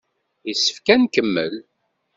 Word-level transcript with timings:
Yessefk 0.47 0.87
ad 0.93 0.99
nkemmel. 1.03 1.53